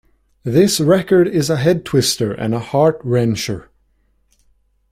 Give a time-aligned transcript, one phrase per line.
[0.43, 3.67] This record is a head-twister and heart-wrencher.